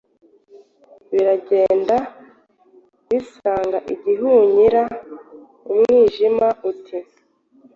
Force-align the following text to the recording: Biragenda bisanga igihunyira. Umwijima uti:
Biragenda 1.11 1.95
bisanga 3.07 3.77
igihunyira. 3.93 4.81
Umwijima 5.71 6.47
uti: 6.69 6.97